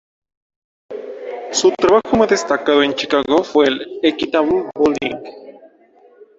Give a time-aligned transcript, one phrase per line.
[1.51, 5.15] Su trabajo más destacado en Chicago fue el Equitable Building.